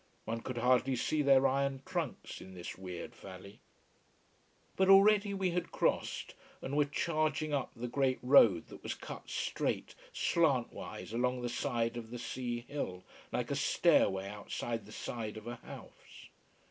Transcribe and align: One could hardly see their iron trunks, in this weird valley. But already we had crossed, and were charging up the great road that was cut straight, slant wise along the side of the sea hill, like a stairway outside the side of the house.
One 0.25 0.41
could 0.41 0.57
hardly 0.57 0.95
see 0.95 1.21
their 1.21 1.45
iron 1.45 1.83
trunks, 1.85 2.41
in 2.41 2.55
this 2.55 2.75
weird 2.75 3.13
valley. 3.13 3.59
But 4.75 4.89
already 4.89 5.31
we 5.35 5.51
had 5.51 5.71
crossed, 5.71 6.33
and 6.59 6.75
were 6.75 6.85
charging 6.85 7.53
up 7.53 7.71
the 7.75 7.87
great 7.87 8.17
road 8.23 8.69
that 8.69 8.81
was 8.81 8.95
cut 8.95 9.29
straight, 9.29 9.93
slant 10.11 10.73
wise 10.73 11.13
along 11.13 11.43
the 11.43 11.49
side 11.49 11.97
of 11.97 12.09
the 12.09 12.17
sea 12.17 12.61
hill, 12.61 13.03
like 13.31 13.51
a 13.51 13.55
stairway 13.55 14.27
outside 14.27 14.87
the 14.87 14.91
side 14.91 15.37
of 15.37 15.43
the 15.43 15.57
house. 15.57 16.29